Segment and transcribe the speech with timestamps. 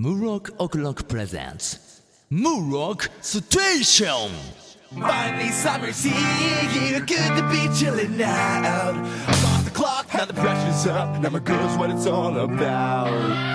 [0.00, 1.78] ムーロックオクロックプレゼンツ
[2.30, 4.30] ムーロックステーション
[4.98, 7.00] Finally, summer's here.
[7.00, 8.94] Good to be chilling out.
[8.94, 11.20] I'm off the clock, now the pressure's up.
[11.20, 13.10] Now my girl's what it's all about.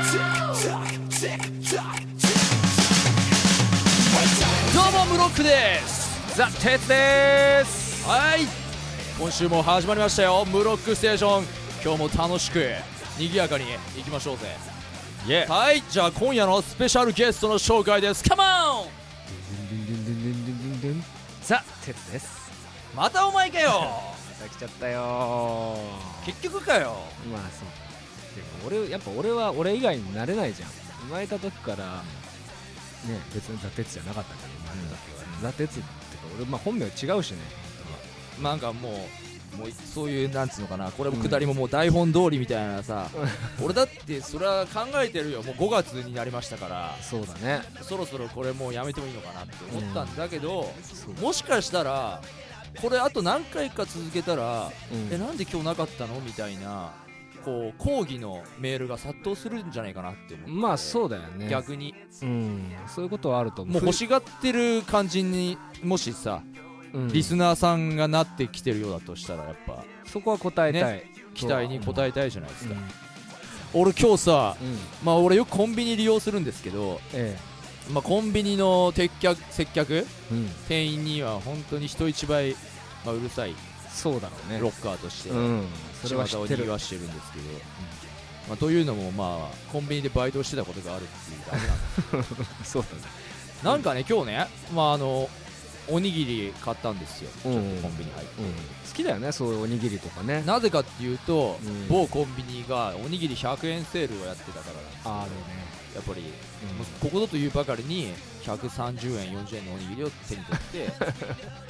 [0.05, 0.21] Tick
[0.69, 2.37] tock, tick tock, tick
[4.37, 4.71] tock.
[4.71, 8.41] どうもムロックですザ・テツですはい
[9.19, 11.43] 今週も始まりましたよムロックステーション
[11.83, 12.63] 今日も楽しく
[13.17, 13.65] 賑やかに
[13.97, 14.74] いきましょうぜ
[15.25, 18.23] はいじゃあ今夜のスペシャルゲストの紹介です。
[18.23, 18.43] カモン
[21.41, 22.51] ザ・テツです。
[22.95, 23.71] またお前かよ。
[24.39, 25.77] また来ちゃったよ。
[26.27, 26.97] 結局かよ。
[27.31, 27.69] まあそう。
[28.35, 28.41] で
[28.77, 30.69] も俺やっぱ俺は俺以外になれないじゃん。
[30.69, 32.03] 生まれた時から
[33.07, 37.39] ね別にザ・テツじゃなかったけど生まれた時は、ザ・テツってか俺まあ本名違うしね
[38.43, 38.93] なんかもう
[39.57, 43.09] もうそういうなんつうのかなこれも下りももう台本通りみたいなさ、
[43.63, 45.43] 俺だってそれは考えてるよ。
[45.43, 47.61] もう5月になりましたからそうだね。
[47.81, 51.13] そろそろこれもうやめてもいいのかなって思ったんだけど、そう。
[51.21, 52.21] もしかしたら
[52.81, 55.13] これあと何回か続けたら、うん。
[55.13, 56.19] えなんで今日なかったの？
[56.19, 56.91] みたいな
[57.45, 60.51] こう抗議のメールが殺到するんじゃないかなって思って。
[60.51, 61.47] まあそうだよね。
[61.49, 61.95] 逆に。
[62.21, 62.73] うん。
[62.87, 63.73] そういうことはあると思う。
[63.75, 66.64] もう欲しがってる感じにもしさ、うん
[67.11, 72.77] リスナーさんがなってきてるようだとしたらやっぱそこは答えたい、期待に応えたいじゃないですか、う。
[72.77, 73.81] ん。
[73.81, 74.77] 俺今日さうん。
[75.03, 77.37] まあ俺よくコンビニ利用するんですけど、え
[77.91, 80.49] まあ、コンビニの接客接客えうん。
[80.67, 82.55] 店員には本当に人一倍、
[83.05, 83.55] まあ、うるさい。
[83.91, 84.59] そうだろうね。
[84.59, 85.29] ロッカーとして。
[85.29, 85.67] うん。
[86.03, 86.63] それは知ってる。
[86.63, 87.45] 賑わしてるんですけど、
[88.49, 91.57] まあ、というのもまあコンビニでバイトをしてたことがあるっていうだ
[92.11, 92.65] けなんで。
[92.65, 93.01] す そうだね。
[93.63, 95.29] なんかね今日ね、まあ、あの
[95.89, 97.53] おにぎり買ったんですよ、うん。
[97.53, 98.49] ちょっとコンビニ入って、うん。
[98.49, 98.59] 好
[98.93, 100.43] きだよねそういうおにぎりとかね。
[100.45, 101.87] なぜかっていうと、うん。
[101.87, 104.71] 某コンビニがおにぎり100円セールをやってたか
[105.05, 105.65] らなんですね。
[105.95, 106.23] やっぱり、
[106.99, 110.91] ここぞというばかりに130円40円のおにぎりを手に取って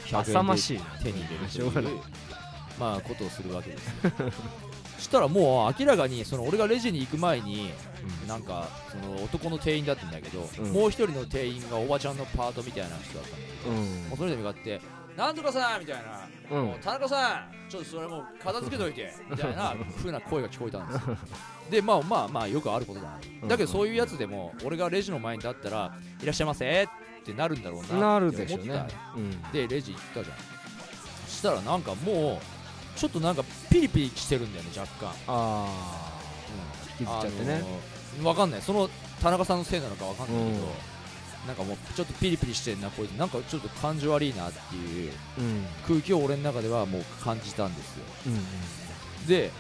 [0.08, 0.84] 100円 浅ましいな。
[0.98, 2.02] で手に入れるといいう
[2.80, 3.92] まあことをするわけですよ。
[4.18, 4.24] そ
[5.06, 7.72] したらもう明らかにその俺がレジに行く前に
[8.28, 10.72] なんかその男の店員だったんだけど、うん。
[10.74, 14.10] もう一人の店員がおばちゃんのパートみたいな人だったんだけど、うん。
[14.10, 14.82] もうそれで向かって
[15.16, 21.18] なんとかさんみたいな、田中さんちょっとそれもう片付けといてみたいな 風な声が聞こえたんですよ。
[21.70, 23.20] でまあまあまあよくあることだな。
[23.48, 26.88] だけどそういうやつでも俺がレジの前に立ったらいらっしゃいませっ
[27.24, 28.58] てなるんだろうななるって思った。
[28.58, 28.88] でしょうね。
[29.16, 29.52] うん。
[29.52, 30.38] でレジ行ったじゃん。
[31.28, 32.55] そしたらなんかもう
[32.96, 36.20] ちょっとなんかピリピリしてるんだよね若干、ああ
[37.00, 37.56] 引きずっちゃってね。
[37.56, 38.62] あのーわかんない。
[38.62, 38.90] その
[39.22, 41.48] 田中さんのせいなのかわかんないけど、うん。
[41.48, 43.12] なんかもうちょっとピリピリしてんなこいつ。
[43.12, 45.66] なんかちょっと感じ悪いなっていううん。
[45.86, 48.06] 空気を俺の中ではもう感じたんですよ。
[48.28, 49.52] うんで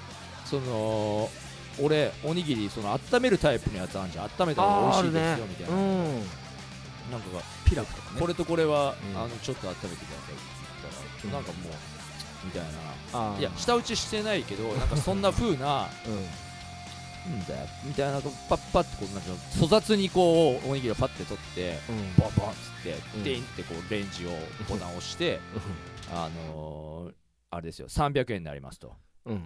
[0.45, 1.29] その
[1.81, 4.25] 俺おにぎりその温めるタイプのやつあるじゃん。
[4.25, 6.05] 温めたら美味しいですよみたいな、うん。
[7.11, 8.21] なんかがピラフとかね。
[8.21, 9.19] これとこれは、うん。
[9.19, 10.43] あのちょっと温めてくださいって
[11.23, 11.73] 言ったら、なんかもう
[12.45, 13.39] みたいな。
[13.39, 16.25] いや舌打ちしてないけどなんかそんな風な うん。
[17.27, 22.13] んだよみたいなパッパッてこうなんか粗雑にこうおにぎりをパッて取ってうん。
[22.17, 23.23] ボンボンっつって、うん。
[23.23, 24.29] デインってこうレンジを
[24.69, 25.39] ボタンを押して
[26.11, 27.13] あのー、
[27.49, 28.93] あれですよ300円になりますと。
[29.25, 29.41] うんうんう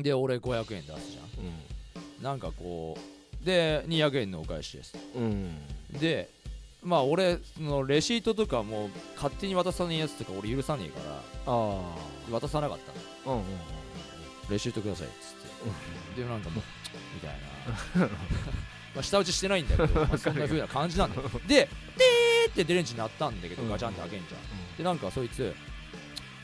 [0.00, 2.22] んで俺500円出すじゃん。
[2.24, 4.94] なんかこうで200円のお返しです。
[5.14, 5.22] うん
[5.92, 5.98] うん。
[6.00, 6.30] で
[6.82, 11.80] まあ俺そのレシートとかもう勝手に渡さねえやつとか俺許さねえからあ
[12.30, 12.78] 渡さなかっ
[13.24, 13.36] たの。
[13.36, 13.46] あうんうん
[14.50, 16.22] レシートくださいっつって。
[16.22, 16.64] でなんかもう
[17.14, 17.36] みたい
[18.02, 18.08] な。
[18.94, 21.30] まあ舌打ちしてないんだけど、まあそんな風な感じなんだよ。
[21.46, 23.70] ででーってデレンジ鳴ったんだけどうん。
[23.70, 24.76] ガチャンって開けんじゃん。
[24.76, 25.54] でなんかそいつ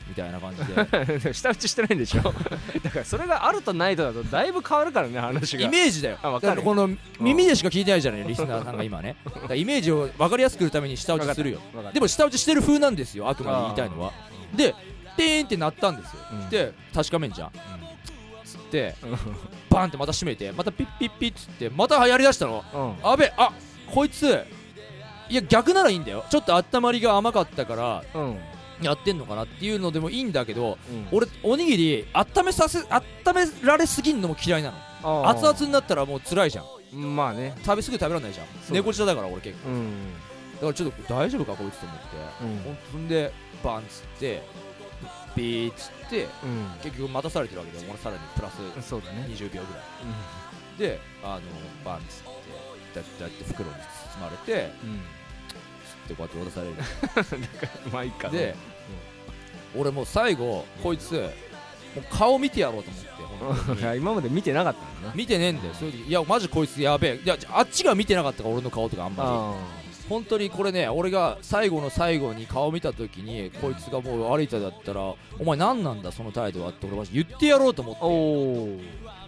[0.09, 0.73] みたいな感じで。
[0.73, 2.21] う ん下打ちしてないんでしょ？
[2.83, 5.63] だからそれがあるとないとだとだいぶ変わるからね話が。
[5.65, 6.17] イメージだよ。
[6.21, 6.61] あわかる。
[6.61, 6.89] この
[7.19, 9.15] 耳でしか聞いてないじゃないリスナーさんが今ね。
[9.55, 11.59] イメージを分かりやすくするために舌打ちするよ。
[11.93, 14.11] でも舌打ちしてる風なんですよあくまで言いたいのは。
[14.55, 14.73] で
[15.17, 16.49] でーんって鳴ったんですよ、うん。
[16.49, 17.51] で確かめんじゃん。
[18.45, 19.11] つってうん。
[19.69, 22.63] バーンってまた閉めてまたピッピッピッつってまたやりだしたの。
[22.73, 23.09] うん。
[23.11, 23.51] あべあ
[23.93, 24.45] こいつ
[25.29, 26.25] いや逆ならいいんだよ。
[26.29, 28.37] ちょっと温まりが甘かったからうん
[28.81, 31.07] やってんのかなっていうのでもいいんだけどうん。
[31.11, 33.03] 俺おにぎり温めさせ温
[33.35, 34.77] められすぎんのも嫌いなの。
[35.25, 36.65] あ熱々になったらもう辛いじゃん。
[36.93, 37.55] 々まあね。
[37.63, 38.47] 食べすぐ食べられないじゃん。
[38.71, 39.69] 猫舌だから俺結構。
[39.69, 40.13] うん。
[40.55, 42.05] だからちょっと大丈夫かこいつと思って。
[42.43, 42.77] うん。
[42.93, 43.31] ほんで
[43.63, 44.43] バンっつって
[45.35, 46.71] ビーっつってうん。
[46.83, 49.27] 結局待たされてるわけで俺さらにプラスそうだね。
[49.29, 49.83] 20秒ぐらい。
[50.77, 51.41] であの
[51.83, 52.29] バンっつって
[52.95, 54.71] だってだって袋に包まれて
[56.05, 56.75] ってこうやって渡される。
[57.91, 58.55] まあいいかで、
[59.77, 62.91] 俺もう最後こいつもう顔見てやろうと
[63.41, 65.13] 思って 今まで見てなかったんだな。
[65.15, 67.15] 見てねえんだよそれでいやマジこいつやべえ。
[67.17, 69.53] いやあっちが見てなかったから俺の顔とかあんまあ
[69.87, 76.69] り本当にこれね俺が最後の最後に顔見た時にこいつがもう歩いただったらお前何なんだその態度は？
[76.69, 78.01] って俺マジ言ってやろうと思って。
[78.03, 78.79] おお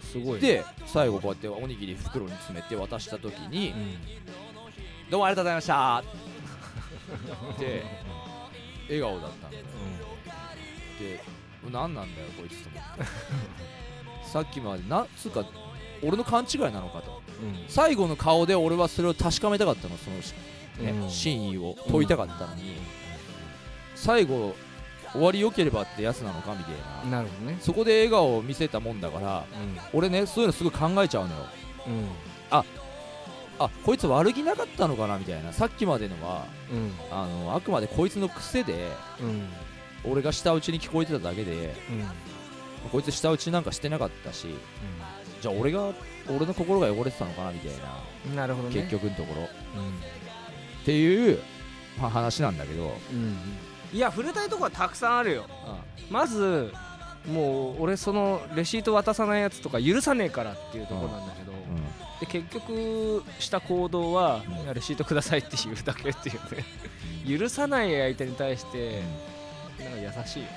[0.02, 0.40] すごいね。
[0.40, 3.96] で最後こうやっておにぎり袋に詰めて渡した時にうん
[5.10, 6.04] 「どうもありがとうございました」
[7.14, 7.82] って
[8.88, 9.64] 笑顔だったんだよ。
[10.98, 11.20] で
[11.70, 13.04] 何なんだよこいつと思って。
[14.28, 15.44] さっきまでなんつうか
[16.02, 17.22] 俺の勘違いなのかと。
[17.42, 17.64] うん。
[17.68, 20.16] 最後の顔で俺はそれを確かめたかったのその、
[20.84, 21.10] ねうん。
[21.10, 22.76] 真意を問いたかったのに、
[23.94, 24.54] 最後
[25.12, 27.22] 終わり良ければってやつなのかみたいな。
[27.22, 27.28] ね。
[27.60, 29.44] そこで笑顔を見せたもんだから
[29.92, 31.46] 俺ねそういうのすごい考えちゃうのよ。
[31.86, 31.92] うん。
[31.94, 32.08] うん
[33.64, 35.52] あこいつ悪気なかったのかなみたいな。
[35.52, 36.92] さっきまでのはうん。
[37.10, 38.88] あのあくまでこいつの癖で
[39.20, 39.48] うん。
[40.10, 42.90] 俺が舌打ちに聞こえてただけでうん。
[42.90, 44.48] こいつ舌打ちなんかしてなかったし
[45.40, 45.92] じゃあ俺が
[46.28, 47.78] 俺の心が汚れてたのかなみたいな、
[48.26, 48.74] うんなるほどね。
[48.74, 49.42] 結局のところ。
[49.42, 51.38] っうていう、
[52.00, 52.92] まあ、話なんだけど、
[53.92, 55.46] いや触れたいとこはたくさんあるよ。
[56.10, 56.72] まず
[57.26, 61.41] もう俺そのレシート渡さないやつとか許さねえからっていうところなんだけど、
[62.22, 64.42] で結局した行動は、
[64.72, 67.38] レシートくださいって言うだけっていうね。
[67.38, 69.02] 許さない相手に対して
[69.80, 70.52] なんか優しいよね。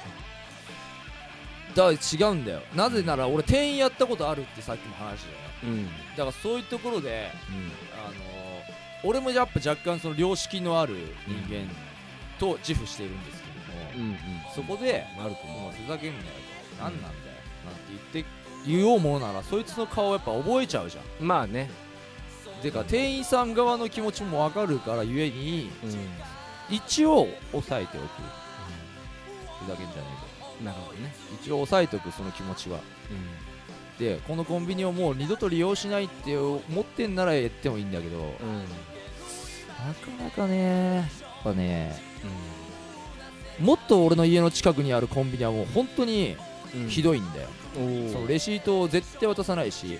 [1.75, 2.61] だから違うんだよ。
[2.75, 5.37] なぜなら俺店員やったことあるってさっきも話したよ。
[5.63, 5.85] うん。
[5.85, 7.31] だからそういうところで、
[7.97, 10.95] あの俺もやっぱ若干その良識のある
[11.27, 11.67] 人間
[12.39, 13.47] と自負しているんですけ
[13.97, 14.17] ども、うん
[14.53, 16.25] そこであると思もうふざけんなよ
[16.77, 17.13] と、何なんだよ。
[17.65, 17.81] なんて
[18.13, 21.03] 言って言おうものならそいつの顔やっぱ覚えちゃうじゃん。
[21.03, 21.69] うまあね。
[22.61, 26.75] てか店員さん側の気持ちも分かるからゆえにうん。
[26.75, 28.07] 一応抑えておく。
[29.65, 30.07] ふざけんじゃね
[30.63, 31.13] なるほどね。
[31.41, 32.79] 一応抑えておくその気持ちは。
[33.99, 41.05] でこのコンビニをもう二度と利用しないって思ってんならやってもいいんだけどなかなかねやっ
[41.45, 41.95] ぱね
[43.57, 46.54] もっと俺の家の近くにあるコンビニはもう本当にうん
[46.89, 49.99] ひどいんだよ、そのレシートを絶対渡さないし。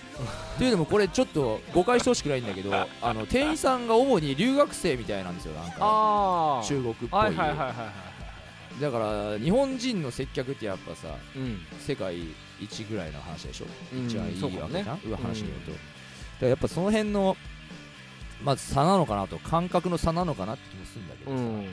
[0.57, 6.61] というのもこれちょっと 誤解してほしくないんだけどあの店員さんが主に留学生みたいなんですよなんか。
[6.65, 7.75] 中国っぽい、はいはいはいはいはい
[8.81, 11.59] だから日本人の接客ってやっぱさうん。
[11.79, 12.17] 世界
[12.59, 15.81] 一ぐらいの話でしょ、うん一番いいわけじゃん、う話に言うと、だか
[16.41, 17.37] らやっぱその辺の
[18.43, 21.65] まず差なのかなと感覚の差なのかなって気もするんだけどさ、もうん。
[21.65, 21.67] う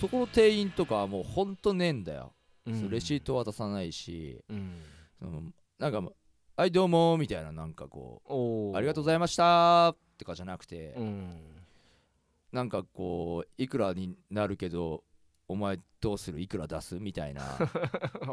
[0.00, 2.32] そこの店員とかはもうほんとねえんだよ、
[2.72, 2.90] うん。
[2.90, 4.82] レシート渡さないし、うん。
[5.22, 6.02] うんなんか
[6.56, 11.36] 「はいどうも」みたいななんかこおう「ありがとうございざいました」とかじゃなくて、うん。
[12.50, 15.04] なんかこういくらになるけど
[15.50, 16.40] お前どうする？
[16.40, 16.98] いくら出す？
[17.00, 17.42] みたいな。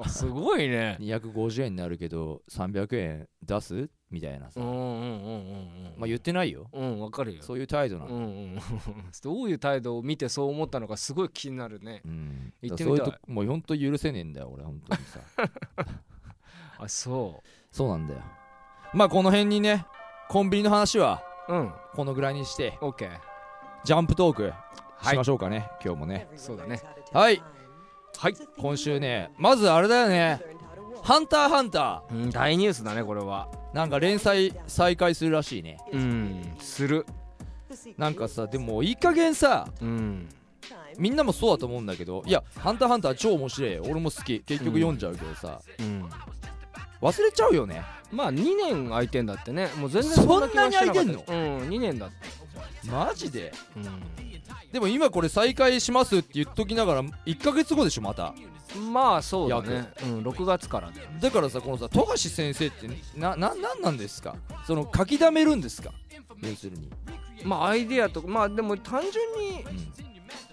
[0.04, 0.98] あ すごいね。
[1.00, 3.90] 250円になるけど300円出す？
[4.12, 6.68] みたいなさ、うんうんうんうんうんまあ言ってないよ。
[6.74, 7.42] うんわかるよ。
[7.42, 8.60] そういう態度なの、うんうん
[9.24, 12.02] どういう態度を見てそう思ったのかすごい気になるね。
[12.06, 12.54] うん。
[12.62, 13.20] 言ってみたい。
[13.28, 15.20] もうほんと許せねえんだよ俺ほんとにさ。
[16.78, 17.42] あそ
[17.72, 18.22] そうなんだよ。
[18.94, 19.86] まあこの辺にね
[20.28, 21.74] コンビニの話はううん。
[21.94, 22.78] このぐらいにして。
[22.82, 23.20] オッケー。
[23.86, 24.52] ジャンプトーク
[24.98, 26.28] はいしましょうかね、今日もね。
[26.36, 26.82] そうだね
[27.16, 27.42] はい。
[28.18, 28.34] はい。
[28.58, 30.42] 今週ねまずあれだよね
[31.02, 33.48] 「ハンターハンタうん大ニュースだねこれは。
[33.72, 35.78] ー」なんか連載再開するらしいね。
[35.94, 37.06] うんする。
[37.98, 40.28] なんかさでもいい加減さうん。
[40.98, 43.84] みんなもそうだと思うんだけどいや「ハンターハンター」超面白いよ。
[43.84, 44.42] 俺も好き。
[44.42, 46.10] 結局読んじゃうけどさ、うん。
[47.02, 47.82] 忘れちゃうよね。
[48.12, 49.70] まあ2年空いてんだってね。
[49.78, 51.24] もう全然そんなに空いてんの？
[51.26, 52.16] うん2年だって。
[52.92, 53.54] マジで？
[53.78, 53.80] う
[54.76, 58.34] でも今これ再開しますって言っときながら1ヶ月後でしょまた。
[58.78, 59.90] んまあそうだね。
[60.04, 64.36] うん6月からだよだからさこのさ富樫先生ってなななんなんですか？
[64.68, 65.92] その書き溜めるんですか？
[66.42, 66.90] 要するに、
[67.46, 69.14] まあアイデアとかまあでも単純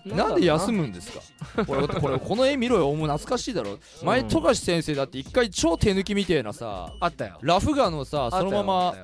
[0.07, 1.11] になんで休むむんです
[1.57, 1.64] か？
[1.67, 2.95] これこれこの絵見ろよ。
[2.95, 3.76] もう懐かしいだろ。
[4.05, 4.29] 前うん。
[4.29, 7.38] 富樫先生だって一回超手抜きみてえなさあったよ。
[7.43, 8.95] ラフ画のさそのまま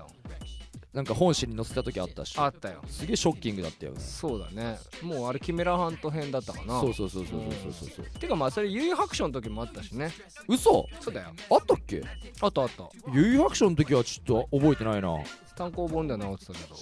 [0.99, 2.83] なんか本誌に載せた時あったしあったよ。
[2.89, 3.93] すげえショッキングだったよ。
[3.93, 4.81] ねそうだね。
[5.01, 6.81] もうあれキメラハント編だったかな。
[6.81, 10.11] そうそうそうそうそうそうそうてかまあそれ悠々白書の時もあったしね。
[10.49, 10.89] 嘘？
[11.01, 11.29] そうだよ。
[11.53, 12.03] あったっけ？
[12.41, 12.91] あったあった。
[13.13, 15.15] 悠々白書の時はちょっと覚えてないな。
[15.55, 16.77] 単行本では直ってたけど。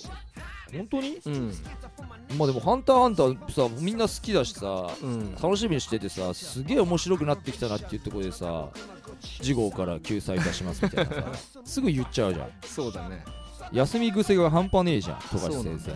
[0.73, 1.21] 本当に？
[1.27, 1.55] うん。
[2.39, 5.35] まあでも「ハンターハンター」さみんな好きだしさうん。
[5.35, 8.71] 楽しみにしててさすげえ面白くなってきたなっていうところでさ
[9.43, 11.33] 次号から救済いたしますみたいなさ。
[11.65, 12.51] すぐ言っちゃうじゃん。
[12.65, 13.23] そうだね
[13.73, 15.91] 休み癖が半端ねえじゃん富樫先生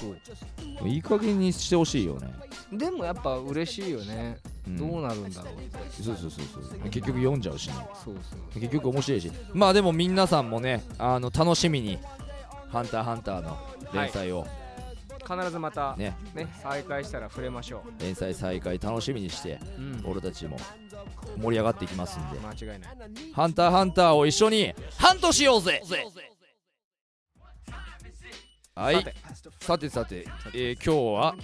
[0.00, 2.32] そうのいい加減にしてほしいよね。
[2.72, 4.38] でもやっぱ嬉しいよね。
[4.66, 4.76] うん。
[4.76, 5.54] どうなるんだろう。
[5.54, 6.80] ってそうそうそうそう。
[6.88, 7.74] 結局読んじゃうしね。
[8.02, 9.30] そうそう結局面白いし。
[9.52, 11.98] まあでも皆さんもねあの楽しみに
[12.70, 13.58] 「ハンターハンター」の
[13.92, 14.46] 連載を。
[15.22, 16.16] 必ずまたね。
[16.34, 20.56] ね、再開したら触れましょ連載再開楽しみにしてう、うん、俺たちも
[21.36, 22.38] 盛り上がっていきますんで。
[22.40, 22.90] 間違いない
[23.32, 25.82] 「ハンターハンター」を一緒にハントしようぜ
[28.76, 29.04] はい。
[29.60, 29.90] さて。
[29.90, 31.34] さて、えー今日は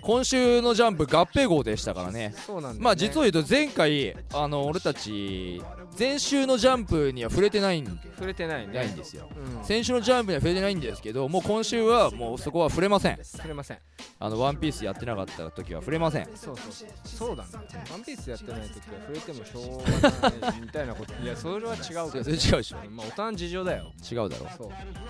[0.00, 2.32] 今週のジャンプ合併号でしたからね。
[2.46, 2.80] そうなんね。
[2.80, 5.60] まあ実を言うと前回あの俺たち
[5.98, 8.74] 前週のジャンプには触れてないん触れてないね。
[8.74, 9.28] ないんですよ。
[9.58, 9.64] うん。
[9.64, 13.18] 先週のジャンプには触れてないんですけどもう今週はもうそこは触れません。
[13.22, 13.78] 触れません。
[14.22, 16.26] あのワンピースやってなかった時は触れません。
[16.36, 16.88] そうそう。
[17.04, 17.48] そうだね。
[17.90, 21.12] ワンピースやってない時は触れてもしょうがないみたいなこと。
[21.22, 22.24] いやそれは違うそれけど。
[22.24, 22.76] それ違うでしょ。
[22.90, 23.92] まあ大人の事情だよ。
[24.10, 24.68] 違うだろそう。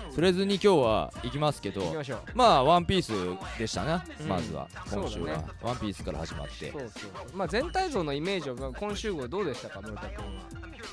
[0.09, 1.95] 触れずに今日は行きますけど
[2.33, 3.11] まあワンピース
[3.59, 4.27] でしたね、うん。
[4.27, 6.71] まずは今週は、ねワンピースから始まって。
[6.71, 10.31] そうそうまあ全体像のイメージを今週号どうでしたか村田君は？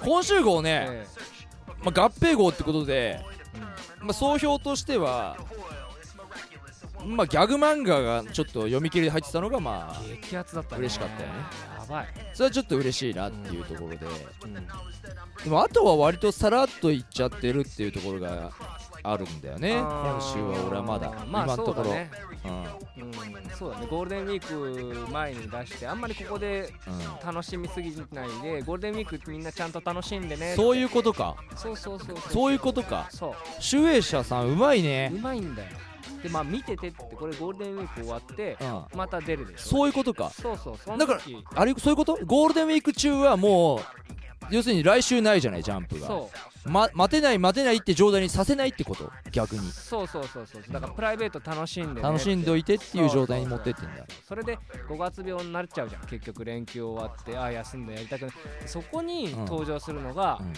[0.01, 1.07] 今週号ね、え
[1.83, 3.25] まあ、合併号ってことで、え
[4.01, 4.07] うん。
[4.07, 5.37] まあ、総評としては
[7.05, 10.81] まあギャグ漫画がちょっと読み切りで入ってたのがまあ激アツだったね。
[10.81, 11.35] 嬉しかったよね。
[11.79, 13.99] やばい、それはちょっと嬉しいなっていうところで、
[14.45, 14.61] うん、で
[15.49, 18.53] もあとは割とさらっといっちゃってるっていうところが
[19.03, 19.75] あるんだよね。
[19.79, 21.85] 今週は俺はまだ、まあ今のところ。
[21.85, 22.11] そうだね。
[22.45, 23.05] うん。
[23.05, 23.87] うん、そうだね。
[23.91, 27.27] ゴールデンウィーク前に出してあんまりここでうん。
[27.27, 31.37] 楽しみすぎないでゴールデンウィークみんなちゃんと楽しんでねそういうことか。
[31.57, 32.53] そうそうそうそう。
[32.53, 33.09] いうことか。
[33.11, 33.63] そう。
[33.63, 35.69] 集英社さんうまいうね、まいんだよ。
[36.23, 39.69] でまあ見ててってこれゴールデンウィーク終わってうん、また出るでしょ。
[39.69, 40.31] そういうことか。
[40.31, 42.19] そうそうだから時あれそういうこと？
[42.25, 43.81] ゴールデンウィーク中はもう
[44.51, 46.31] 要するに来週ないじゃないジャンプが、そ
[46.65, 49.11] ま、待てない待てないって状態にさせないってこと？
[49.31, 49.69] 逆に。
[49.69, 50.63] うそうそうそうそう。
[50.71, 53.91] だからプライベート楽しんで、ね、楽しんでおいてっていう状態に持ってってんだ。
[54.27, 56.03] それで5月病になっちゃうじゃん。
[56.03, 58.33] 結局連休終わってああ休んだやりたくない。
[58.67, 59.45] そこにうん。
[59.45, 60.53] 登場するのがうん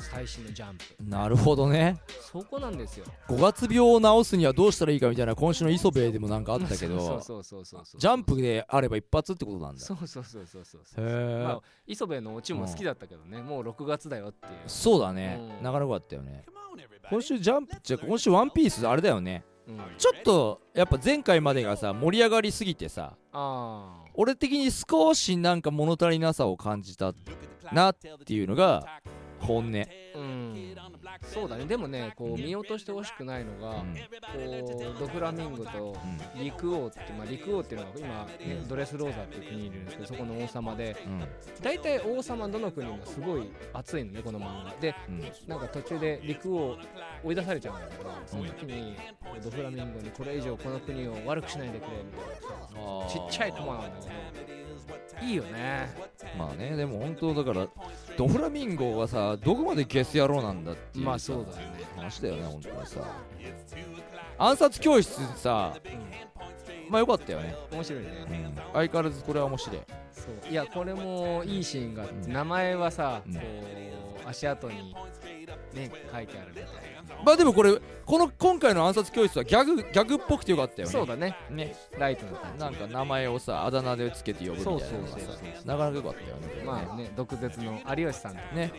[0.00, 1.96] 最新のジャンプ、なるほどね。
[2.20, 3.06] そこなんですよ。
[3.28, 8.00] 5月病を治すにはどうしたらいいかみたいな今週の磯部でもなんかあったけどそうそうそうそうそう。
[8.00, 9.80] ジャンプであれば一発ってことなんだ。
[9.80, 11.04] そうそうそうそうそうそう。
[11.04, 14.52] へえ、まあ磯部のオチも好きだったけどね、もう6月だよっていう。
[14.66, 15.62] そうだね、うん。
[15.62, 16.44] なかなか良かったよね。
[17.10, 19.44] 今週ジャンプじゃ今週ワンピースあれだよね。
[19.66, 27.14] うん、ちょっとやっぱ前回までがさ盛り上がりすぎてさああ俺的に少しなんか物足りなさを感じた
[27.72, 29.00] なっていうのが
[29.44, 29.72] 本音、う
[30.20, 30.74] ん。
[31.22, 31.66] そうだね。
[31.66, 33.94] でもねこう見落としてほしくないのが、うん。
[33.94, 34.00] こ
[34.96, 35.96] うドフラミンゴと
[36.36, 38.08] 陸王って、まあ、陸王っていうのは今、
[38.54, 41.24] ねドレスローザっていう国にいるんですけどそこの王様でうん。
[41.62, 44.74] 大体王様どの国もすごい熱いのねこの漫画。
[44.80, 45.20] でうん。
[45.46, 46.76] なんか途中で陸王
[47.22, 48.96] 追い出されちゃうんだけどその時に
[49.42, 54.63] ドフラミンゴにこれ以上この国を悪くしないでくれみたいなさちっちゃいコマなんだけど
[55.22, 55.88] いいよね。
[56.38, 57.66] まあねでも本当だから
[58.16, 61.84] ドフラミンゴがさどこまでゲス野郎なんだっていうまあさそうだよね。
[61.96, 63.00] 話だよね本当にさ。
[64.38, 65.74] 暗殺教室さ
[66.90, 68.08] まあよかったよね、面白いね。
[68.28, 69.80] うん、相変わらずこれは面白い。
[70.12, 70.52] そう。
[70.52, 72.32] いやこれもいいシーンがあってうん。
[72.32, 73.34] 名前はさ、うん。
[73.34, 73.40] こ
[74.26, 74.94] う足跡に
[75.72, 76.64] ね書いてあるみたい
[77.24, 80.94] まあでもこれこの今回の暗殺教室はギャグギャグっぽくてよかったよね。
[80.94, 81.36] なそうだね。
[81.50, 85.66] ねライトな感じなんか名前をさあだ名でつけて呼ぶみたいなのがそうそうさそうそう。
[85.66, 86.48] なかなかよかったよね。
[86.48, 88.72] これねまあね毒舌の有吉さんとかね。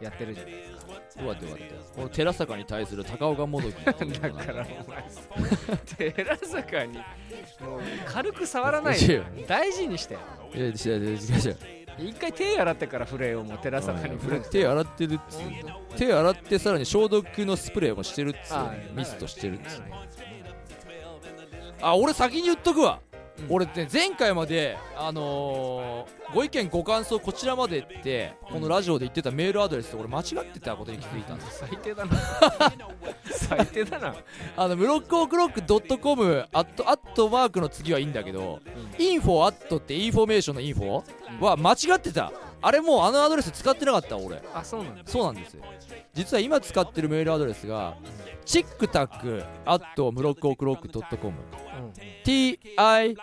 [0.00, 1.22] やってるじゃないですか。
[1.22, 4.00] よかったよかったこの寺坂に対する高岡もどきだか
[4.52, 7.02] らお前寺坂にも
[7.78, 10.16] う軽く触らないよ大事にして。
[10.54, 14.18] いや違う違う違う違う一回手洗ってから触れようもう寺坂に。
[14.18, 15.40] これ手洗ってるっつう
[15.96, 19.82] 手洗ってさらに消毒のスプレーもしてるっつうあミストしてるっつう
[21.82, 23.00] あ俺先に言っとくわ、
[23.38, 23.46] うん。
[23.48, 31.58] 俺ね前回まであのーご意見ご感想こちらまでってこのラジオで言ってたメールアドレス俺間違ってたことに気づいたんです。
[31.66, 32.12] 最低だな。
[33.26, 34.14] 最低だな。
[34.56, 38.60] あのムロックオクロックドットコムアットアットマークの次はいいんだけど、
[38.96, 41.02] インフォアットってインフォメーションのインフォ？
[41.40, 42.32] は間違ってた。
[42.62, 44.42] あれもうあのアドレス使ってなかった俺。
[44.54, 45.02] あそうなんだ。
[45.06, 45.56] そうなんです
[46.12, 47.96] 実は今使ってるメールアドレスが
[48.44, 51.38] tick tack アットムロックオクロックドットコム。
[51.78, 51.92] うん。
[52.24, 53.16] TICK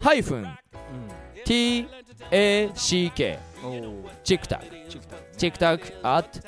[0.00, 0.46] ハイフン
[1.44, 3.38] TACK
[4.22, 4.66] チックタック。
[5.36, 6.40] チックタックアット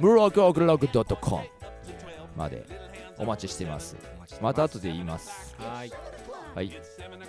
[0.00, 1.44] ムロックオクロックドットコム
[2.36, 2.66] まで
[3.18, 3.96] お待ちしてます。
[4.40, 5.54] また後で言います。
[5.58, 5.92] はーい。
[6.54, 6.72] はい。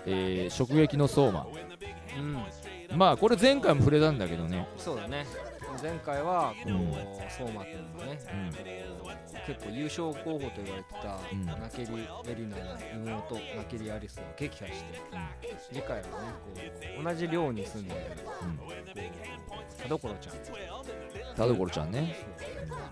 [0.06, 1.48] えー、直撃の相馬
[2.18, 2.22] う
[2.96, 2.98] ん。
[2.98, 4.68] まあこれ前回も触れたんだけどね。
[4.78, 5.26] そうだね。
[5.84, 6.94] 前回はこう、うん
[7.30, 8.18] 相馬君のね、
[9.46, 11.46] 結構優勝候補と言われてた、うん。
[11.46, 11.88] ナケリ・
[12.32, 12.64] エリナの
[13.12, 15.02] 妹ナケリ・アリスが撃破して、
[15.70, 16.10] 次回はね
[16.96, 18.04] こう同じ寮に住んでいる、
[19.82, 20.36] 田所ちゃん。
[21.36, 22.16] 田所ちゃんね。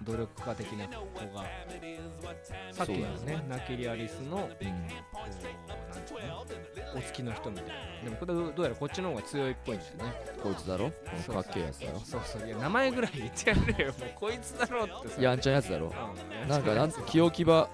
[0.03, 0.93] 努力家的な子
[1.35, 1.45] が
[2.71, 4.89] さっきのねナケリ・アリスのこうん
[6.97, 7.73] お付きの人みたいな。
[8.03, 10.13] でもこれどうやらこっちの方が強いっぽいんだよね。
[10.41, 10.91] こいつだろ？
[11.31, 11.99] かっけえやつだろ？
[11.99, 12.47] そうそう。
[12.47, 13.93] いや名前ぐらい言ってやれよ。
[13.99, 15.21] もうこいつだろってさ。
[15.21, 15.93] やんちゃなやつだろ。
[16.43, 16.49] うん。
[16.49, 17.69] なんかなん清木場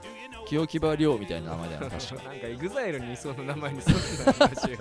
[0.48, 2.16] 清木場亮みたいな名前だよな確か。
[2.16, 4.80] なんかエグザイルにいそうな名前にすんな話よ、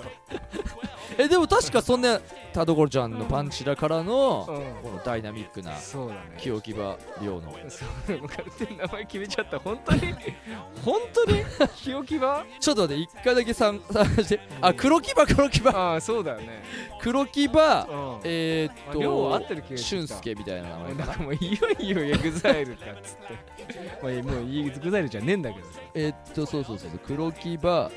[1.19, 2.21] えでも確かそんな
[2.53, 4.47] 田所ちゃんのパンチラからのう
[4.83, 6.21] このダイナミックなそうだね。
[6.39, 7.55] 清木場亮の。
[7.69, 9.59] そうもう勝手に名前決めちゃった。
[9.59, 10.01] 本当に？
[10.85, 11.45] 本当に？
[11.77, 12.45] 清木場？
[12.61, 15.71] ちょっと待って一回だけ参参加してあ黒木場黒木場。
[15.71, 16.63] ああそうだよね。
[17.01, 18.21] 黒木場うん。
[18.25, 20.07] えー、あっ量合ってとる気がしてきた。
[20.07, 21.07] 俊介みたいな名前かな。
[21.07, 23.57] なんかもういよいよエグザイルかっつって。
[24.03, 27.91] まあもうエグザイルじゃねえんだけどさ、えー、っとそうそうそうそう黒木場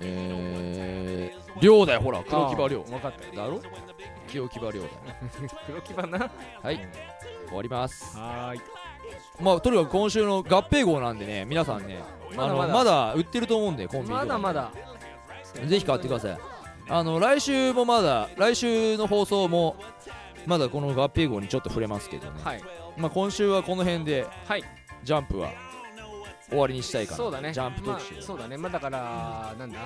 [0.00, 3.24] えー、亮だよほら黒木場亮分かった。
[3.26, 3.60] よだろ？
[4.28, 4.92] 清木場亮だよ。
[5.66, 6.30] 黒木場な？
[6.62, 6.80] はい。
[7.48, 8.16] 終わります。
[8.16, 8.60] はーい。
[9.40, 11.98] まあとにかく今週の合併号なんでね皆さんね
[12.36, 12.72] あのまだ。
[12.72, 14.70] まだまだ売ってると思うんでコンビニまだまだ。
[15.66, 16.38] ぜひ買ってください。
[16.88, 19.76] あの来週もまだ来週の放送も
[20.46, 22.62] まだこの合併号にちょっと触れますけどね、はい。
[22.96, 24.62] まあ、今週はこの辺ではい。
[25.02, 25.50] ジャンプは
[26.48, 27.52] 終わりにしたいかなそうだね。
[27.52, 28.56] ジャンプ特集、まあそうだね。
[28.56, 29.78] まあだからなんだ？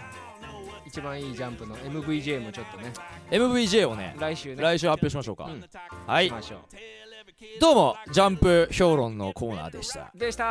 [0.87, 2.93] 一番いいジャンプの MVJ もちょっとね。
[3.31, 4.63] MVJ をね来週ね。
[4.63, 5.65] 来週発表しましょうか、うん。
[6.07, 6.27] はい。
[6.27, 6.61] しましょう。
[7.61, 10.11] どうもジャンプ評論のコーナーでした。
[10.15, 10.45] でした。
[10.45, 10.47] ー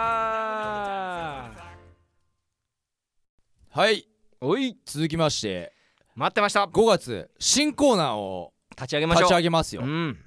[3.69, 4.07] はい。
[4.41, 4.77] おい。
[4.85, 5.73] 続きまして
[6.15, 6.63] 待ってました。
[6.65, 9.23] 5月新コーナーを立ち上げましょう。
[9.23, 10.17] 立ち上げますよ、うん。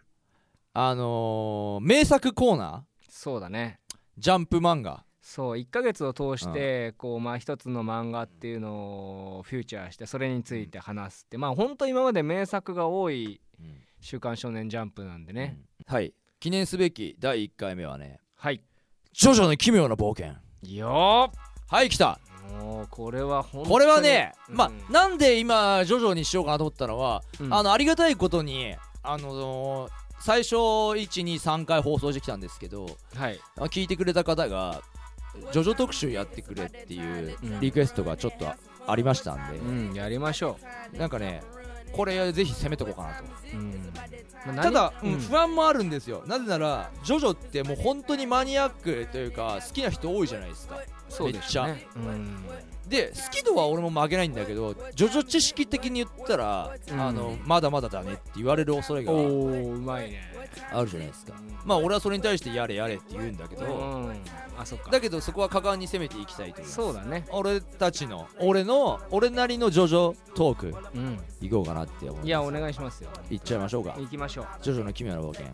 [0.75, 3.81] あのー、名作コーナそうだね。
[3.91, 13.41] ージャンプ漫画そう1ヶ月を通してこうまあ一つの漫画っていうのをフューチャーしてそれについて話すってまあ本当今まで名作が多い
[14.03, 15.57] 「週刊少年ジャンプ」なんでね、
[15.89, 15.95] うん。
[15.95, 16.12] はい。
[16.39, 18.62] 記念すべき第1回目はねはい
[19.15, 20.37] 「ジョジョの奇妙な冒険。
[20.71, 21.33] よ」
[21.67, 22.21] はい来た。
[22.51, 23.73] ーもうこれは本当に。
[23.73, 24.57] これはね、うん。
[24.57, 27.54] まあなんで今ジョジョにしようかなと思ったのは、うん。
[27.54, 33.41] あのありがたいことにあのー最初123回放送してきたんですけどはい。
[33.56, 34.83] あ聞いてくれた方が
[35.52, 36.99] ジョジョ特集やってくれってい
[37.30, 37.60] ううん。
[37.60, 38.47] リクエストがちょっと
[38.86, 40.58] ありましたんで、うんやりましょ
[40.92, 41.42] なんかね
[41.92, 43.25] これぜひ攻めておこうかなと。
[43.54, 43.92] う、うん
[44.47, 45.21] まあただ、何うん。
[45.21, 46.23] 不安もあるんですよ。
[46.26, 50.80] なぜならジョジョってもう本当にマニアックというか好きな人多いじゃないですか。
[51.08, 52.36] そうでしょうねうん。
[52.88, 57.00] で好き度は俺も負けないんだけどジョジョ知識的に言ったら、うん。
[57.00, 59.12] あのまだまだだねって言われる恐れが。
[59.12, 60.31] おおうまいね
[60.73, 61.34] あるじゃないですか。
[61.65, 63.69] まあ俺はそれに対してやれやれって言うんだけど、う
[64.10, 64.21] ん。
[64.58, 64.91] あそっか。
[64.91, 66.67] だけどそこは果敢に攻めていきたいという。
[66.67, 67.25] そうだね。
[67.30, 70.75] 俺たちの俺の俺なりのジョジョトーク。
[70.95, 71.19] うん。
[71.41, 73.10] いこうかなって思ういやお願いしますよ。
[73.30, 73.95] いっちゃいましょうか。
[73.99, 74.47] 行きましょう。
[74.62, 75.47] ジョジョの奇妙な冒険。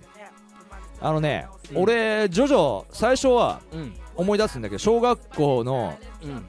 [1.01, 1.83] あのね、うん。
[1.83, 3.95] 俺ジョジョ最初はうん。
[4.17, 6.47] 思い出すんだけど小学校のうん。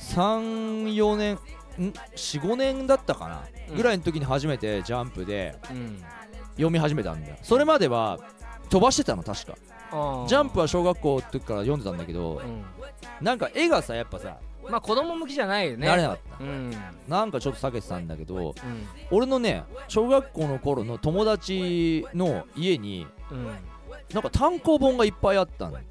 [0.00, 1.38] 34年ん
[2.16, 3.76] ？45年だったかな、うん。
[3.76, 6.02] ぐらいの時に初めてジャンプでうん
[6.60, 7.36] 読み始めたんだよ。
[7.42, 8.18] それまでは
[8.68, 9.54] 飛ばしてたの確か。
[9.92, 12.64] あジャンプは小学校の時から読んでたんだけどうん。
[13.20, 14.36] なんか絵がさやっぱさ
[14.68, 15.88] まあ子供向きじゃないよね。
[15.88, 16.44] 慣れなかった。
[16.44, 16.70] うん。
[17.08, 18.54] なんかちょっと避けてたんだけどうん。
[19.10, 23.46] 俺のね小学校の頃の友達の家にうん。
[23.46, 23.56] はい
[24.12, 25.74] なんか単行本がいっぱいあったの。
[25.74, 25.84] はい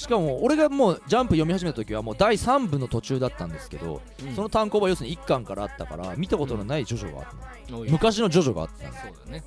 [0.00, 4.34] しかも俺がもうジャンプ読み始めた時はもう第3部の途中だったんですけど、うん。
[4.34, 7.26] その単行本は要するに1巻からあったから見たことのないジョジョがあっ
[7.66, 8.94] たの、おい昔のジョジョがあったの。
[8.94, 9.44] そうだね。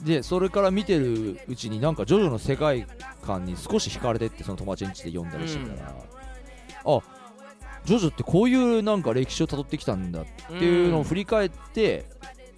[0.00, 2.86] でそれから見てるうちになんかジョジョの世界
[3.20, 7.00] 観に少し惹かれてってその友達ん家で読んだりしてたら、あ
[7.84, 12.06] ジョジョってこういうなんか歴史をたどってきたんだっていうのを振り返って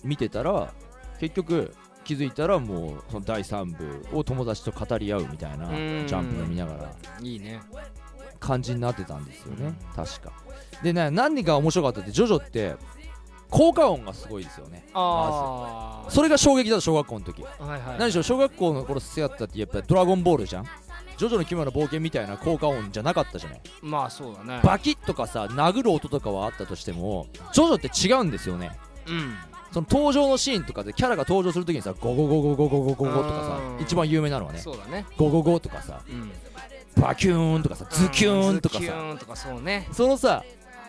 [0.04, 0.74] 見てたら
[1.18, 1.74] 結局
[2.10, 3.76] 気づいたらもうその第3
[4.10, 5.78] 部を友達と語り合うみたいなジうん。
[6.06, 7.60] ャンプを見ながらいいね。
[8.40, 10.32] 感じになってたんですよね、うん確か。
[10.82, 12.74] でね何が面白かったってジョジョって
[13.50, 14.86] 効果音がすごいですよね。
[14.94, 17.42] ああそれが衝撃だった小学校の時。
[17.42, 20.64] はいはい何でしょう小学校の頃好きだったってやっぱりドラゴンボールじゃん？
[21.16, 23.60] ジョジョの奇妙な冒険みたいな効果音じゃなかったじゃない？
[23.82, 24.60] まあそうだね。
[24.64, 28.70] バキッとかさ殴る音とかはあったとしてもジョジョって違うんですよね。
[29.06, 29.34] うん
[29.72, 33.78] その登場のシーンとかでキャラが登場するときにさゴゴゴゴゴゴゴゴゴとかうん。
[33.78, 35.06] さ一番有名なのはねそうだね。
[35.16, 36.32] ゴゴゴとかさうん。
[37.00, 39.16] バキューンとかさズキューンとかさ。
[39.18, 39.88] とかそうね。
[39.92, 40.44] そのさ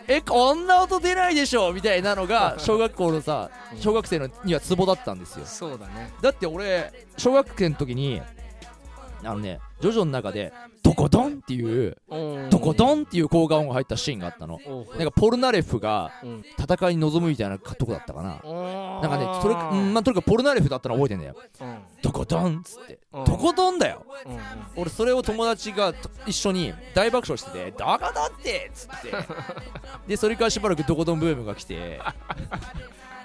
[0.08, 3.78] えこんな音出ないでしょみたいなのが小学校のさうん。
[3.80, 5.46] 小学生のにはツボだったんですよ。
[5.46, 6.12] そうだね。
[6.20, 8.20] だって俺小学生の時に
[9.24, 12.50] あのねジョジョの中でドコドンっていううん。
[12.50, 14.58] ドコドンっていう効果音が入ったシーンがあったの。
[14.96, 16.44] なんかポルナレフがうん。
[16.58, 18.40] 戦いに臨むみたいなとこだったかな。
[18.42, 21.36] ななんかねそれうんまあとにかくポルナレフだったの覚えてんだよ。
[21.60, 21.78] うん。
[22.02, 22.98] ドコドンっつって。
[23.12, 23.24] うん。
[23.24, 24.04] ドコドンだよ。
[24.76, 29.12] 俺それを友達がと一緒に大爆笑してて「ドコドンって!」っつって。
[30.08, 32.00] でそれからしばらくドコドンブームが来て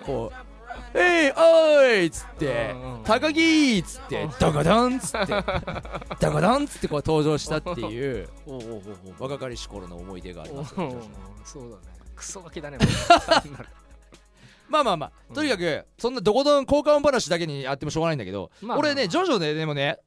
[0.05, 0.35] こう
[0.93, 5.33] 「えいおい!」っつってうんうん「高木!」っつって「ドコドン!」っつって
[6.21, 8.29] 「ドコドン!」っつってこう登場したっていう
[9.19, 10.83] 若かりし頃の思い出がありますそ
[11.65, 11.81] うだね
[12.15, 12.77] クソガキだね
[14.69, 19.99] まあまあまあとにかくそんなどこどん効果音話だけにあってもしょうがないんだけどまあ俺ねジョジョででもね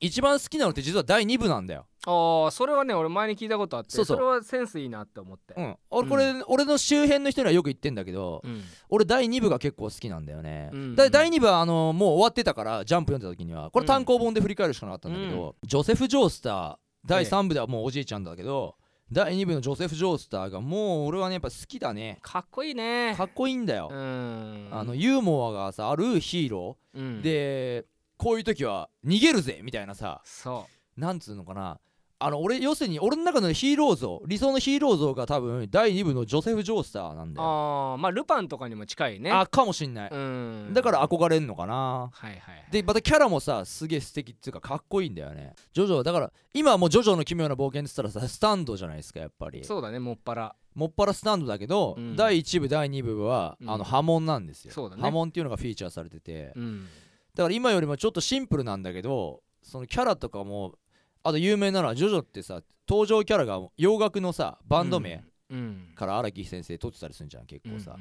[0.00, 1.86] 一番好きなのって実は第2部なんだよ。
[2.08, 4.18] ああそれはね俺前に聞いたことあってそうそう。
[4.18, 5.54] れはセンスいいなって思って。
[5.56, 5.76] うん。
[5.90, 8.62] 俺これ、俺の周辺の人にはよく言ってんだけどうん。
[8.88, 18.76] 俺第2部が結構好きなんだよね、うんだ第2部はあのもう終わってたからジャンプ読んでた時にはこれ単行本で振り返るしかなかったんだけど、ジョセフ・ジョースター第3部ではもうおじいちゃんだけど、
[19.10, 22.18] 第2部のジョセフ・ジョースターがもう俺はねやっぱ好きだね。
[22.22, 23.14] かっこいいね。
[23.16, 24.68] かっこいいんだよ、うん。
[24.70, 27.22] あのユーモアがさあるヒーロー、うん。
[27.22, 27.84] で
[28.16, 31.78] こういう時は逃げるぜみたいなさそなんつうのかな。
[32.18, 37.46] あの俺要するに俺の中のヒーロー像理想のヒーロー像が多分第2部のジョセフ・ジョースターなんうだよ。
[37.46, 39.30] ああまあルパンとかにも近いね。
[39.30, 40.70] あかもしんない、うん。
[40.72, 42.10] だから憧れんのかな。
[42.10, 45.54] はいはいでまたキャラもさすげえ素敵っていうかかっこいいんだよね。
[45.74, 49.62] ジョジョだから今はもうジョジョの奇妙な冒険って言ったらさスタンドじゃないですかやっぱり。
[49.62, 50.56] そうだねもっぱら。
[50.74, 52.16] もっぱらスタンドだけど、うん。
[52.16, 53.70] 第1部第2部は、うん。
[53.70, 54.72] あの波紋なんですよ。
[54.72, 55.02] そうだね。
[55.02, 56.86] 波紋っていうのがフィーチャーされてて、うん
[57.36, 60.74] だから今よりもちょっとシンプルなんだけどそのキャラとかも
[61.22, 67.96] あと有名なのはジョジョってさ登場キャラが洋楽のさバンド名うんから荒木先生撮ってたりするんじゃん結構さ、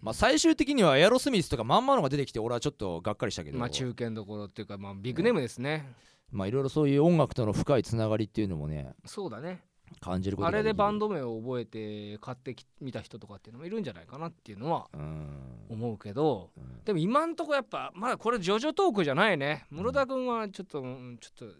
[0.00, 3.56] まあ最終的にはエアロスミスとかまんまのが出てきて俺はちょっとがっかりしたけど。
[3.56, 5.90] うんまあ中堅どころっていうかまあビッグネームですね。
[6.30, 8.94] まあいろいろそういう音楽との深いつながりっていうのもね。
[9.06, 9.64] そうだね
[10.00, 15.66] 感じることあれでバンド名を覚えて買ってき見た人とかっていうのもいるんじゃないかなっていうのはうん。
[15.68, 16.84] 思うけどうん。
[16.84, 19.66] でも今んとこやっぱまだこれジョジョトークじゃないね。
[19.70, 21.54] 室田君はちょっとうんちょっと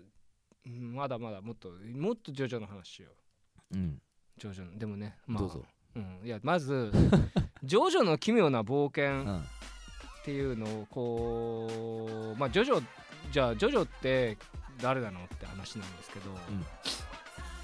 [0.66, 3.10] うんまだまだもっともっとジョジョの話しよ
[3.72, 3.76] う。
[3.76, 4.00] うん。
[4.36, 5.64] ジョジョでもねまあどうぞ。
[5.96, 6.90] うん、いやまず
[7.62, 9.44] 「ジョジョの奇妙な冒う険」っん
[10.24, 12.82] ていうのをこうまあジョジョ
[13.30, 14.36] じゃあジョジョって
[14.82, 16.30] 誰なのって話なんですけど、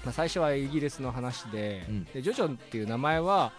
[0.03, 2.03] まあ、最初はイギリスの話で,、うん。
[2.05, 3.51] でジョジョっていう名前は、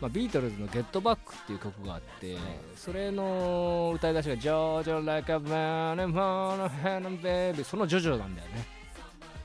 [0.00, 2.36] まあ、ビートルズの「ゲットバック」っていう曲があって、
[2.76, 8.66] それの歌い出しが「ジョジョ like a man and man and baby」そのジョジョなんだよね。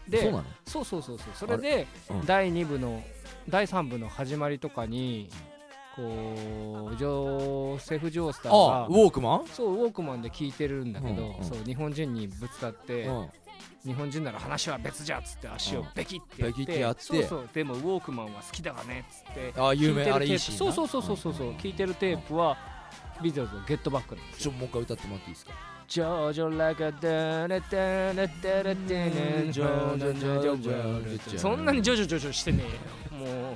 [0.07, 0.43] でそうなの？
[0.67, 1.27] そうそうそうそう。
[1.33, 2.25] それでうん。
[2.25, 3.01] 第2部の
[3.49, 5.29] 第3部の始まりとかに
[5.95, 9.47] こうジョセフ・ジョースターがあウォークマン？
[9.47, 11.43] そうウォークマンで聞いてるんだけど、うんうん。
[11.43, 13.29] そう日本人にぶつかって、うん
[13.85, 17.01] 日本人なら話は別じゃっつって足をベキってやって,、ベキってやって。
[17.03, 22.57] そうそうでもウォークマンは好きだわねっつってあ有名あれいいシーンなテープそうそうそうそうそう、うん聞いてるテープは
[23.21, 24.51] ビートルズの「ゲットバック」なんですよ。
[24.51, 25.51] ちょもう一回歌ってもらっていいですか？
[25.87, 29.09] ジョジョラガダラダラダラテ
[29.45, 30.61] ネジョジョジョジョ
[31.29, 32.63] ジョそんなにジョジョジョジョしてね
[33.13, 33.55] えよもう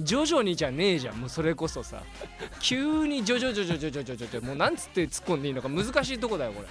[0.00, 2.02] 徐々にじゃねえじゃんもうそれこそさ。
[2.60, 6.68] 急に徐々徐々徐々徐々ってもうなんつって突っ込んでいいのか難しいとこだよこれ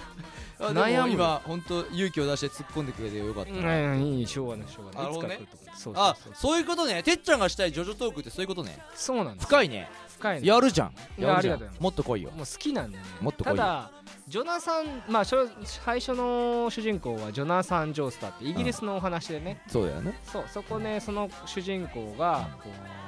[0.58, 5.40] 悩む今本当勇気を出して突っ込んでくれてよかったな、いいしょうがないしょうがなるほどね
[5.74, 13.90] そうあそういうことねてっちゃんがしたいジョジョトークってそういうことねそうなん深いね深いねやるじゃんやるじゃんもっと来いよもう好きなんだよねもっと来いよただ
[14.28, 23.03] ジョナサンまあ最初の主人公はジョナサン・ジョースターってイギリスのお話でね、そうだよねそうそこねその主人公がこう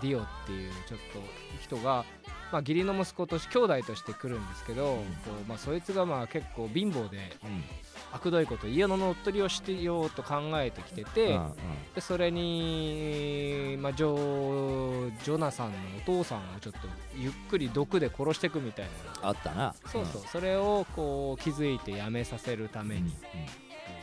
[0.00, 1.20] ディオっていうちょっと
[1.60, 2.04] 人が、
[2.52, 5.02] まあ、義理の息子として兄弟として来るんですけど、こ
[5.46, 7.64] うまあ、そいつがまあ結構貧乏でうん。
[8.12, 11.54] 悪どいこと家の乗っ取りをしてようと考えてきてて、うんうん。
[11.96, 16.78] でそれに、まあ、ジョジョナサンのお父さんをちょっと
[17.16, 18.84] ゆっくり毒で殺していくみたい
[19.20, 19.74] なあったな。
[19.86, 23.16] そうそう、それをこう気づいてやめさせるために、こ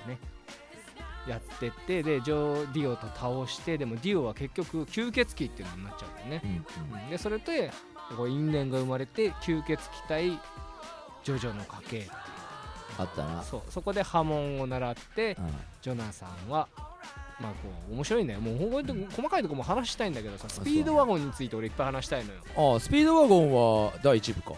[0.08, 0.18] うね
[1.28, 6.42] やってってでジョディオと倒してでもディオは結局吸血鬼っていうのになっちゃうんだよね。
[6.44, 6.50] う、ん
[6.94, 7.04] うん。
[7.04, 7.10] うん。
[7.10, 7.72] でそれで
[8.18, 10.40] こう因縁が生まれて吸血鬼対
[11.24, 11.86] ジョジョの家系。
[11.86, 12.12] っていう
[12.98, 13.44] あったな。
[13.44, 13.62] そう。
[13.70, 15.54] そこで波紋を習ってうん。
[15.82, 16.68] ジョナサンは
[17.40, 18.40] まあこう面白いんだよ。
[18.40, 22.76] もうほんと細かいとこも話したいんだけどさスピードワゴンについて俺いっぱい話したいのよ。
[22.76, 23.52] あスピードワゴン
[23.86, 24.54] は第1部か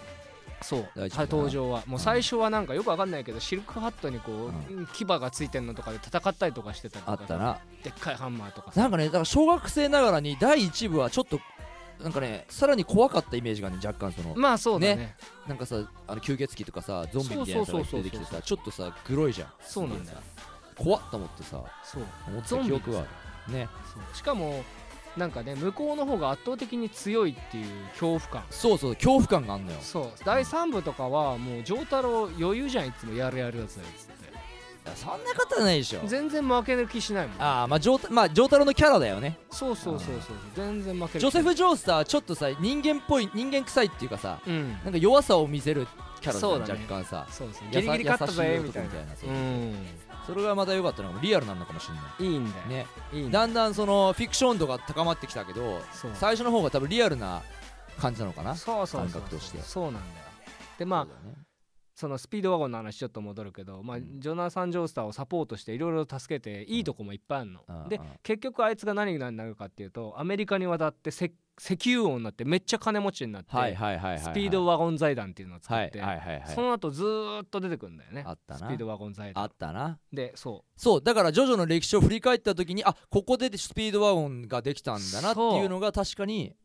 [0.63, 0.99] そう。
[0.99, 1.83] はい登場は。
[1.85, 7.59] もう最初はなんかよくわかんないけどシルクハットにこう、う牙がついてんのとかで戦ったりとかしてたりとかあったな。
[7.83, 8.81] でっかいハンマーとかさ。
[8.81, 11.39] なんかねだから小学生ながらに第1部はちょっと
[12.01, 15.15] なんかねさらに怖かったイメージがね若干そのまあそうだね。
[15.47, 19.49] なんかさあの吸血鬼とかさゾンビみたいなやつが出てきてさちょっとさグロいじゃん。
[19.61, 20.17] そうなんだよ。
[20.77, 21.61] 怖っと思ってさ。
[21.83, 22.03] そう。
[22.27, 23.03] 思った記憶はあ
[23.51, 23.53] る。
[23.53, 23.67] ね。
[24.13, 24.63] しかも
[25.17, 28.43] なんかね向こうの方が圧倒的に強いっていう恐怖感。
[28.49, 29.77] そうそう恐怖感があんのよ。
[29.81, 30.11] そう。
[30.25, 34.13] 第3部とかはもう丈太郎余裕じゃんいつもやるやるやつだよつっ
[34.85, 35.99] いやそんなことないでしょ。
[36.01, 37.41] て全然負ける気しないもん。
[37.41, 39.37] ああまあジョーまあジョータロのキャラだよね。
[39.49, 44.71] そうそうそうそう全然負ける気ジョセフ・ジョースターちょっとさ人間っぽい人間臭いっていうかさうん。
[44.83, 45.87] なんか弱さを見せる
[46.23, 46.71] キャラね。
[46.71, 47.27] 若干さ。
[47.29, 47.67] そうそう。
[47.67, 49.75] やさギリギリ勝ったぜみたいなそううん。
[50.25, 52.23] それがまた良かったのがリアルなのかもしれない。
[52.23, 52.85] いいんだよね。
[53.11, 55.81] いいんだだんだんそのフィクション度が高まってきたけど
[56.13, 57.41] 最初の方が多分リアルな
[57.99, 58.55] 感じなのかな？
[58.55, 59.59] そうそうそう感覚として。
[59.59, 60.05] そうなんだよ
[60.79, 61.11] でまあね。
[61.95, 68.01] そのスピードワゴンの話ちょっと戻るけど、まあ、ジョナサン・ジョースターをサポートしていろいろ助けていいとこもいっぱいあるの、でうん。
[68.01, 73.53] うん結局あいつが何になるかっていうとアメリカに渡って石石油王になってめっちゃ金持ちになって、ス
[74.33, 78.23] ピードワゴン財団っていうのを作はいって、はいはいはいその後ずーっと出てくるんだよね。
[78.25, 78.59] あったな。
[78.59, 79.99] スピードワゴン財あ団ったな。
[80.11, 86.55] でそそうだからジョジョの歴史を振り返った時にあここでスピードワゴンができたんだなっていうのが確かに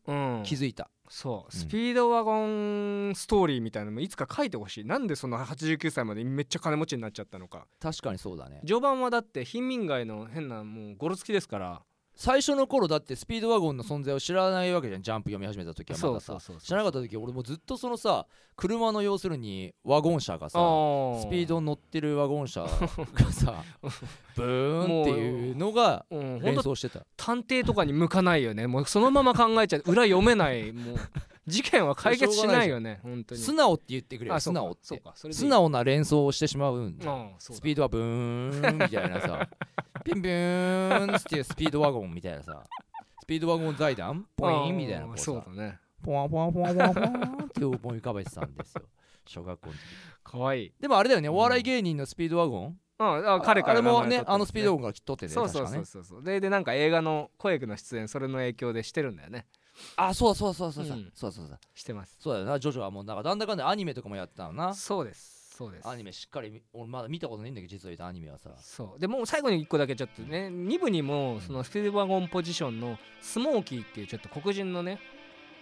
[0.43, 0.89] 気づいた。
[1.07, 1.55] そう。
[1.55, 1.59] うん。
[1.59, 4.85] スピードワゴンストーリーみたいなのもいつか書いてほしい。
[4.85, 7.67] なんでその89歳までめっちゃ金持ちになっちゃったのか。
[7.79, 8.61] 確かにそうだね。
[8.65, 11.81] 序盤はだって貧民街の変なもうゴロつきですから
[12.21, 15.01] 最初の頃だってスピードワゴンの存在を知らないわけじゃん。
[15.01, 18.25] ジャンプ読み始めた時はまださ知らなかった時俺もずっとそのさ
[18.57, 20.61] 車の要するにワゴン車がさあ
[21.21, 22.67] スピードに乗ってるワゴン車が
[23.31, 23.63] さ
[24.35, 27.05] ブーンっていうのが連当想してた。
[27.15, 28.67] 探偵とかに向かないよね。
[28.67, 29.83] もうそのまま考えちゃう。
[29.85, 30.73] 裏読めない。
[30.73, 30.97] もう
[31.49, 33.41] 事件は解決しないよね本当に。
[33.41, 34.39] 素直って言ってくれよ。
[34.39, 35.01] 素直って。
[35.31, 39.49] 素直な連想をしてしまうんだああそうだスピードはブーンみたいなさ。
[40.05, 42.63] ピンビューンってスピードワゴンみたいなさ。
[43.21, 44.25] スピードワゴン財団？
[44.35, 45.79] ポインみたいなそうだね。
[46.03, 48.83] ポワンポワンポワンポワンポワンって思い浮かべてたんですよ。
[49.27, 49.79] 小学校の時。
[50.23, 50.67] かわい。
[50.67, 51.29] いでもあれだよね。
[51.29, 52.79] お笑い芸人のスピードワゴン？
[53.01, 56.23] ああ彼からあれもねあのスピードワゴンから取っててそうそうそうそうそう。
[56.23, 59.45] ででなんか映画の声の出演それの影響でしてるんだよね
[59.95, 60.97] あそうそうそうそうそう。
[60.97, 61.11] うん。
[61.15, 61.59] そうそうそう。
[61.73, 62.17] してます。
[62.19, 64.73] そうだよなジョジョはもうなんかだんだかんだんアニメとかもやったのな。
[64.73, 65.55] そうです。
[65.57, 65.87] そうです。
[65.87, 68.49] アニメしっかり見俺まだ見たことないんだけど実は言うとアニメはさ。
[68.61, 68.99] そう。
[68.99, 74.99] でもう最後に1個だけちょっとね2部にもそのスピードワゴンポジションのスモーキーっていうちょっと黒人のね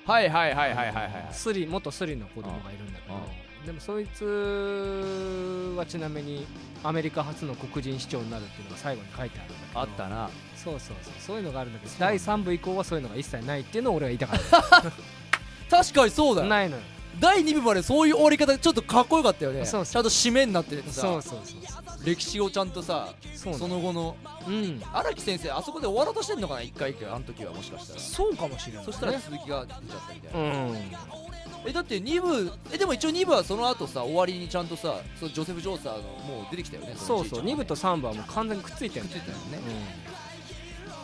[0.05, 1.27] はいはいはいはいはいはいはい。
[1.31, 3.65] スリ元スリの子供がいるんだけどうん。
[3.65, 6.45] でもそいつはちなみに
[6.83, 9.79] アメリカ初の黒人市長になるっていうのが最後に書いてあるんだけど。
[9.79, 10.29] あったな
[10.63, 11.13] そうそうそう。
[11.19, 14.39] そういうのがあるんだけど第3部以降はそういうのが一切ないっていうのを俺は言いたかっ
[15.69, 16.47] 確かにそうだよ。
[16.47, 16.83] たないのよ。
[17.19, 19.65] 第2部までそういう終わり方ちょっとかっこよかったよね。
[19.65, 21.01] ちゃんと締めになっててさ。
[21.01, 24.15] そうそうそう歴史をちゃんとさその後の
[24.47, 24.81] うん。
[24.93, 27.99] 荒木先生あそこで終わろうとしてんのかな一回一回あの時はもしかしたら。
[27.99, 30.77] そうかもしれない、ね、そしたら続きが出ちゃったみたいな、うん。
[31.65, 37.41] えだって2部えでも一応2部はその後さ終わりにちゃんとさそのジョセフ・ジョースターのもう出てきたよねそうそう。
[37.43, 39.71] 2部と3 3部はもう完全にくっついてるんだよくっついてたよね。
[40.11, 40.16] うん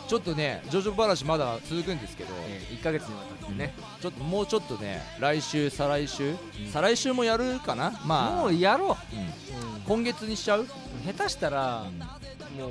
[0.06, 6.34] ちょっとねジョジョ話まだ続くんですけど、えー、1ヶ月にわたってね、ちょっともうちょっとね来週再来週、
[6.72, 7.92] 再来週もやるかな？
[8.04, 8.42] まあ。
[8.42, 9.24] もうやろう、うん。
[9.24, 10.66] う今月にしちゃう、ん、
[11.06, 11.84] 下手したら
[12.56, 12.70] もう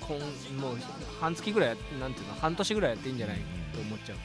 [0.00, 0.18] こん
[0.60, 0.76] もう
[1.20, 3.36] 半月ぐらいやなんていうの半年ぐらいやっていいんじゃない？
[3.72, 4.18] と思っちゃうけどね。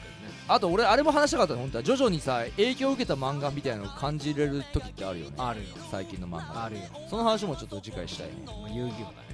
[0.48, 1.60] あと俺あれも話したかったの？
[1.60, 5.32] 本当はジョジョにさ影響を受けた漫画みたいなのを感じれる時ってあるよね。
[5.38, 5.66] あるよ。
[5.90, 6.64] 最近の漫画。
[6.64, 8.26] あるよ、その話もちょっと次回したい。
[8.28, 9.31] ねまあ、遊戯王だね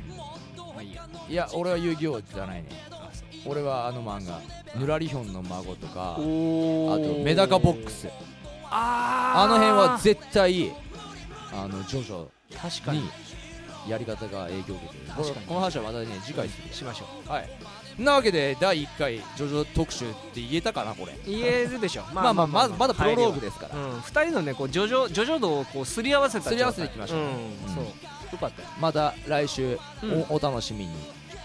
[0.79, 2.69] まあいいやいや俺は遊戯王じゃないね。
[3.45, 4.41] 俺はあの漫画。
[4.79, 8.09] ぬらりひょんの孫とかあおとメダカボックス。
[8.71, 9.41] あー。
[9.43, 10.73] あの辺は絶対
[11.53, 13.01] あのジョジョ確かに。
[13.01, 13.09] に
[13.89, 15.13] やり方が影響を受けてる。
[15.17, 15.35] 確かに。
[15.35, 17.49] このこの話はまたね次回するしましょはい。
[17.99, 21.13] なわけで第1回ジョジョ特集って言えたかなこれ。
[21.13, 23.75] う言えるでしょ まあまあまだまだプロローグでですから。
[23.75, 27.27] うん、2人のねこうジョジョジョジョ度をこうすり合わせたすり合わせていきましょううん。
[27.27, 27.33] うん。
[27.75, 27.85] そう
[28.33, 28.63] よかった。
[28.63, 30.27] よまた来週うん。
[30.29, 30.93] おお楽しみに。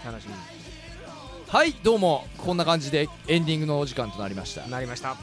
[0.04, 0.34] 楽しみ。
[1.46, 2.26] はいどうも。
[2.38, 4.64] こんな感じでエンディングのお時間となりました。
[4.64, 5.16] になりました。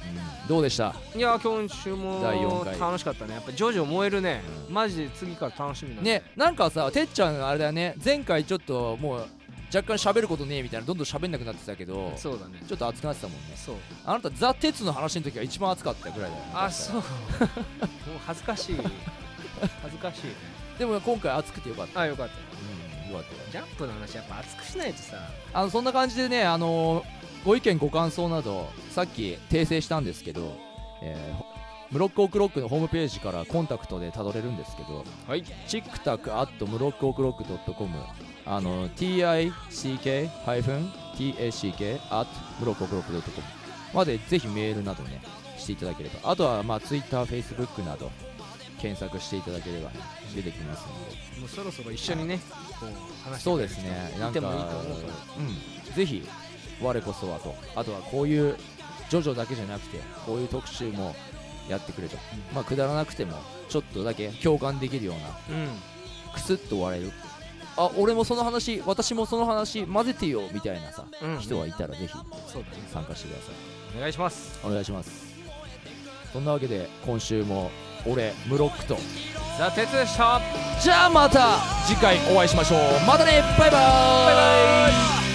[0.48, 0.96] どうでした？
[1.16, 2.80] いや今週も第四回。
[2.80, 3.34] 楽しかったね。
[3.34, 4.74] やっぱジョジョ燃えるね、うん。
[4.74, 7.96] マジで次から楽しみなんねなんかさてっちゃんあれだよね。
[8.04, 9.20] 前回ちょっともう
[9.74, 12.64] 若干喋ることねえみたいなどんどん喋んなくなってたけどそうだね。
[12.68, 13.42] ちょっと熱くなってたもんね。
[13.56, 13.76] そう。
[14.06, 16.52] あなたザ・鉄の話の時が一番熱かったぐらいだよね。
[16.54, 16.96] あそう。
[16.96, 17.06] もう
[18.26, 18.76] 恥ずかしい。
[19.84, 20.22] 恥ずかしい
[20.82, 22.00] でも今回熱くてよかった。
[22.00, 22.34] あよかった。
[22.34, 22.38] う
[23.12, 23.42] んよかったよ。
[23.52, 25.16] ジャンプの話やっぱ熱くしないとさ。
[25.54, 27.06] あのそんな感じでねあの
[27.46, 30.58] ご意見ご感想などさっき訂正したんですけど、
[31.04, 31.52] えー
[31.94, 35.44] ムロックオクロックのホームページからコンタクトでたどれるんですけどはい。
[35.68, 38.00] チックタクアットムロックオクロックドットコム。
[38.46, 40.30] あの TICK-TACK
[42.10, 43.48] アットムロックオクロックドットコム
[43.94, 45.22] までぜひメールなどね
[45.58, 46.32] していただければ。
[46.32, 48.10] あとはまあ TwitterFacebook など
[48.82, 49.96] 検索していただければ、ね、
[50.36, 51.40] 出てきますので。
[51.42, 52.40] もうそろそろ一緒にね
[52.80, 54.16] こう話してそうですね。
[54.20, 55.14] なんか見てもいいと思うから。
[55.38, 55.96] うん。
[55.96, 56.28] ぜひ
[56.82, 57.56] 我こそはと。
[57.76, 58.58] あとはこういう
[59.10, 61.16] ジョジョだけじゃなくてこういう特集も
[61.70, 62.18] やってくれと、
[62.54, 63.38] まあくだらなくても
[63.70, 65.16] ちょっとだけ共感できるよう
[65.52, 65.68] なうん。
[66.34, 67.12] クスッと笑える。
[67.78, 71.40] あ俺もその話私もその話混ぜてよみたいなさ、うん。
[71.40, 72.78] 人はいたらぜひそうだね。
[72.92, 73.98] 参加してください。
[73.98, 74.60] お願いします。
[74.66, 75.32] お願いします。
[76.34, 77.70] そんなわけで今週も
[78.06, 78.98] 俺ムロックと。
[79.58, 80.42] ザ・テツでした
[80.80, 82.80] じゃあまた次回お会いしましょう。
[83.06, 83.44] またね。
[83.60, 84.26] バイバーイ。
[84.26, 85.31] バイバイ